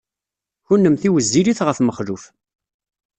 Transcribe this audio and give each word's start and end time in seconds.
Kennemti 0.67 1.09
wezzilit 1.13 1.59
ɣef 1.63 1.77
Mexluf. 1.81 2.23